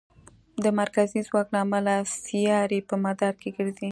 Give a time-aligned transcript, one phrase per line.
[0.63, 1.93] د مرکزي ځواک له امله
[2.25, 3.89] سیارې په مدار کې ګرځي.